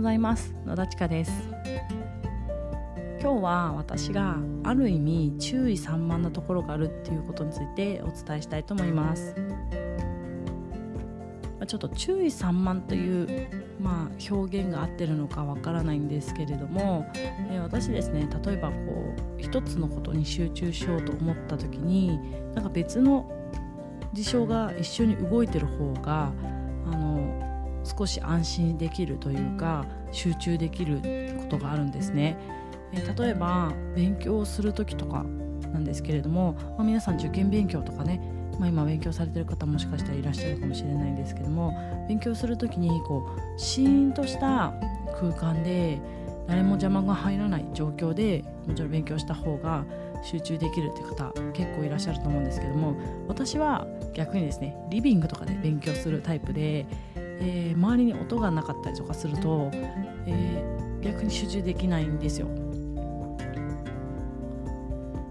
[0.00, 0.54] ございます。
[0.64, 1.30] 野田千佳です。
[3.20, 9.34] 今日は私がある意味注意散漫なところがあるっていうことについてお伝えしたいと思います。
[11.66, 17.06] ちょっと注意散漫という、まあ、表現が合ってるのかわからないんですけれども、
[17.50, 18.74] え私ですね例えばこ
[19.36, 22.18] う一つのことに集中しようと思った時に
[22.54, 23.30] なんか別の
[24.14, 26.32] 事象が一緒に動いてる方が
[26.86, 27.49] あの
[27.84, 31.00] 少し安心できるというか集中できる
[31.38, 32.36] ことがあるんですね。
[32.92, 35.24] え例えば勉強をする時とか
[35.72, 38.20] なんですけれども、まあ、皆さん受験勉強とかね、
[38.58, 41.72] まあ、今勉強されてる方もしかしたらいらっしゃるかもしれないんですけども
[42.08, 44.74] 勉強する時にこうシーンとした
[45.20, 46.00] 空間で
[46.48, 49.84] 誰も邪魔が入らない状況でもちろん勉強した方が
[50.22, 52.94] 集中できるって方結構いらっしゃると思うんですけども
[53.28, 56.86] 私は逆にですねリビングとかで勉強するタイプで、
[57.40, 59.70] えー、周りに音がなかったりとかすると、
[60.26, 62.48] えー、逆に集中できないんですよ。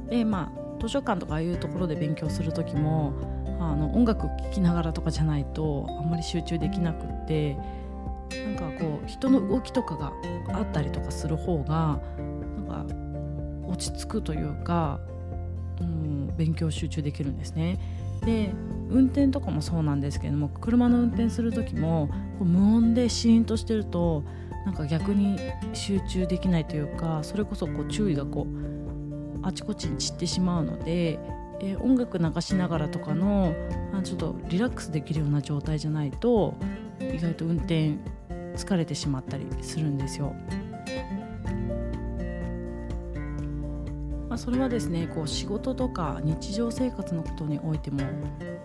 [0.09, 3.14] でまあ図書館とかああいうところで勉強する時も
[3.59, 7.58] あの音楽聴きながらとかじゃないとあんまり集中できなくって
[8.31, 10.14] なんかこう人の動きとかが
[10.53, 12.00] あったりとかする方が
[12.67, 15.00] なんか落ち着くというか、
[15.81, 17.78] うん、勉強集中できるんですね。
[18.30, 18.53] で
[18.89, 24.23] 運転とかもそうなんですけども車の運転する時も無音でシーンとしてると
[24.66, 25.39] なんか逆に
[25.73, 31.19] 集中できないというかそれこそこう注意がこうあちこちに散ってしまうので、
[31.61, 33.53] えー、音楽流しながらとかの
[34.03, 36.55] ちょっとリラックスできるような状態じゃないと
[37.00, 37.95] 意外と運転
[38.55, 40.35] 疲れてしまったりするんですよ。
[44.30, 47.99] まあ、それはですねこう仕事とか日常生活のことにおいても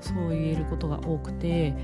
[0.01, 1.75] そう言えることが多くて、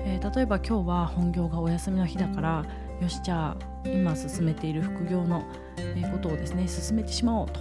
[0.00, 2.64] えー、例えば今日は本業がお休みの日だから
[3.00, 3.56] よしじゃあ
[3.88, 5.44] 今進めている副業の
[6.10, 7.60] ことをですね進めてしまおうと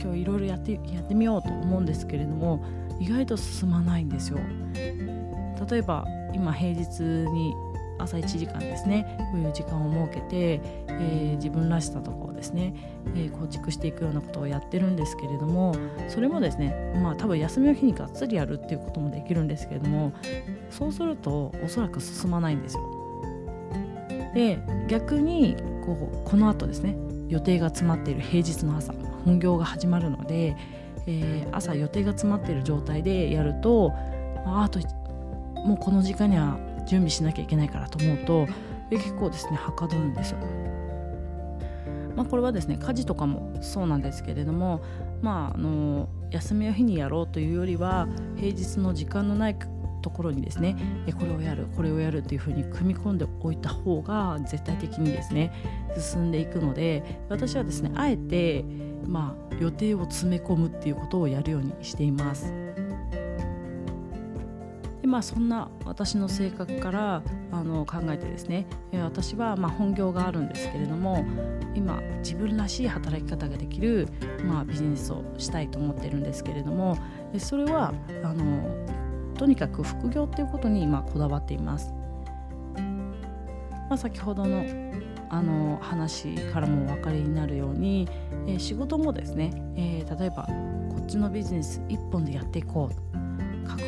[0.00, 2.64] 今日いろいろやってやってみようと思うんですけれども
[3.00, 4.38] 意外と進まないんですよ。
[5.68, 7.54] 例えば今平日に
[7.98, 12.74] 朝1時間ですねこういう時間を設けて、えー、自分らしさとかをですね、
[13.14, 15.74] えー、構築していくようなことをやってるんですけれども
[16.08, 20.12] それもですねまあ多分休みの日にがっつりやるっていうこともできるんですけれども
[20.70, 22.82] そうするとおそらく進まないんですよ。
[24.34, 26.96] で逆にこうこの後ですね
[27.28, 28.92] 予定が詰まっている平日の朝
[29.24, 30.56] 本業が始まるので、
[31.06, 33.92] えー、朝予定が詰まっている状態でやると
[34.44, 34.80] ああと
[35.64, 38.46] もうこの時間には準備しなきゃいけないからと思うと
[38.90, 40.38] 結構ですねはかどるんですよ。
[42.16, 44.82] まあ、これはですね家事とかもそうなんですけれども、
[45.20, 48.06] まあ、あの休みの日にやろうというよりは
[48.36, 49.56] 平日の時間のない
[50.00, 50.76] ところにですね
[51.18, 55.50] これをやるこれをやるというふうに組み込んでおいた方が絶対的にですね
[55.98, 58.64] 進んでいくので私はですねあえて、
[59.06, 62.63] まあ、予定を詰め込むっていうことをやるようにしています。
[65.14, 71.24] まあそんな私の性格からあの考えてですね私はま本業があるんですけれども
[71.72, 74.08] 今自分らしい働き方ができる、
[74.44, 76.98] まあ、ビジネスをしたいと思ってるんですけれども
[77.38, 77.94] それは
[78.24, 81.92] あのとにかく副業っていうことに今こだわっています。
[82.74, 84.64] まあ、先ほどの
[85.28, 88.08] あの話からもお分かりになるように、
[88.48, 90.48] えー、仕事もですね、えー、例えば
[90.90, 93.13] こっちのビジネス一本でやっていこう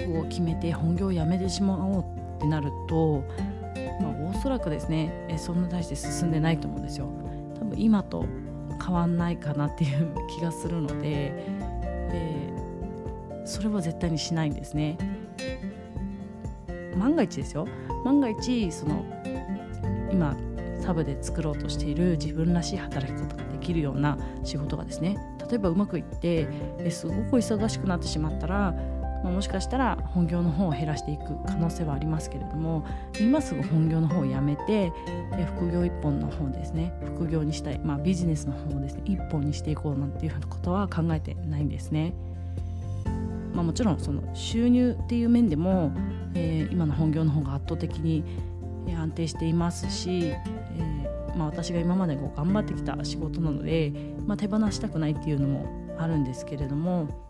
[0.07, 2.05] を決めて本業を辞めてしまおう
[2.37, 3.25] ってなると、
[4.01, 7.09] まあ、おそらくですねえそんな大して進んでないと思うんですよ。
[7.59, 8.25] 多分今と
[8.85, 11.33] 変わんないかなっていう気がするので、
[12.13, 14.99] えー、それは絶対にしないんですね。
[16.97, 17.67] 万が一ですよ
[18.05, 19.05] 万が一その
[20.11, 20.37] 今
[20.81, 25.17] サブで作ろうとしている自分らしい働き方ができるような仕事がですね
[25.49, 28.75] 例えばうまくいってえすごく忙しくなってしまったら、
[29.25, 32.85] もしかしたら本業の方を減らしていく可能性はありますけれども
[33.21, 34.93] 今すぐ本業の方をやめて
[35.57, 42.15] 副業一本の方ですね副業にしたい、まあ、ビジネスの方をですね一本にしていこうなんていうふうなことは考えてないんですね。
[43.57, 45.91] まあ、もちろんその収入っていう面でも、
[46.35, 48.23] えー、今の本業の方が圧倒的に
[48.95, 53.93] 安定していますし、えー、まあ、私が今までこう頑張ってきた仕事なので、
[54.27, 57.26] まあ、手放したくないっていうのもあるんですけれども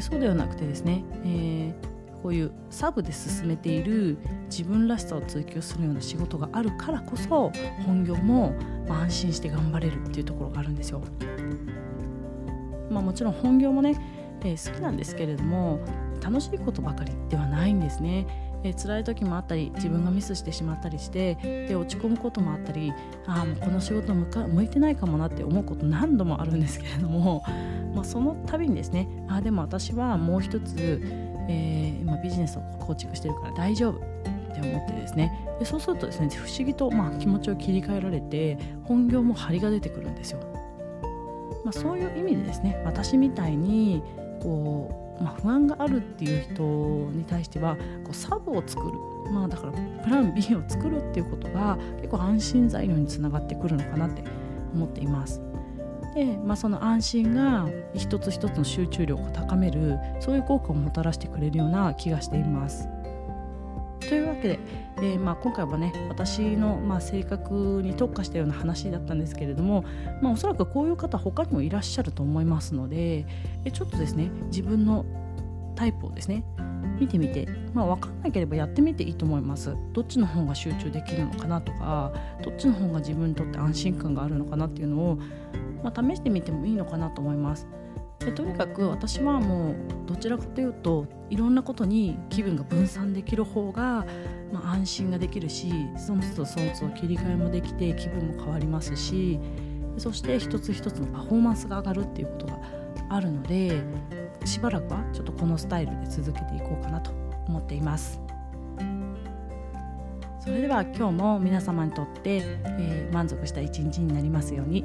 [0.00, 4.18] そうではなくてですね、えー、こういうサブで進めている
[4.50, 7.50] 自分らしさを追求するような仕事があるからこそ
[7.86, 8.54] 本業も、
[8.88, 11.02] ま、安心して頑張れるっていうところがあるんですよ。
[12.90, 13.96] まあ、もちろん本業もね、
[14.42, 15.80] えー、好きなんですけれども
[16.20, 18.26] 楽しいことばかりではないんですね。
[18.62, 21.36] えー、辛い時もあったり自分がミスしてしまったりして
[21.68, 22.92] で落ち込むこともあったり
[23.26, 27.42] ああもうこの仕事向いてないかもなって思うこと何度もあるんですけれども、
[27.94, 31.00] まあ、その度にですねあでも私はもう一つ、
[31.48, 34.00] えー、今ビジネスを構築してるから大丈夫っ
[34.54, 40.40] て思ってですねでそうするとですね不思議と、まあ、気持ちを切り替えられて本業も張りが出てくるんですよ。
[41.64, 44.02] まあ、そういう意味でですね私みたいに
[44.42, 46.62] こう、まあ、不安があるっていう人
[47.12, 48.98] に対してはこうサブを作る、
[49.32, 54.24] まあ、だからプラン B を作るっていうことが結構安心材料につながってくるのかなって
[54.74, 55.42] 思っています。
[56.14, 62.88] で、まあ、その安心が一つ一つの集中力を高めるそういう効果をもたらしてくれるような気がしています。
[64.40, 64.58] けで、
[64.98, 69.84] えー、まあ、今回はね私の、ま、性格に特化したような話だったんですけれども、
[70.20, 73.26] まあ、おそらくこういう方他にもいらっしゃると思いますので、
[73.64, 75.04] えちょっとですね自分の
[75.76, 76.44] タイプをですね
[76.98, 79.74] 見てみて、まあ、分かんなければやってみていいと思います。
[79.92, 85.18] どっちの方が集中できるのかなとかどっちの方が自分にとって安心感があるのかなっていうのを、
[85.82, 87.66] まあ、試してみてもいいのかなと思います。
[88.20, 89.74] でとにかく私はもう
[90.06, 94.04] どちらかというといろんなことに気分が分散できる方が、
[94.52, 99.40] まあ、安心ができるしその都度その都度切り替えもできて気分も変わりますし
[99.96, 102.58] そして一つ一つのパフォーマンスが上がるっていうことが
[103.08, 103.82] あるので
[104.44, 107.10] しばらくはちょっとこのスタイルで続けていこうかなと
[107.48, 108.20] 思っています。
[110.40, 114.84] それでは今日も皆様にとって、えー、満足した一日になりますように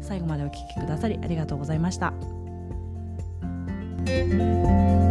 [0.00, 2.35] 最後までお聴きくださりありがとうございました。
[4.06, 5.05] Thank you.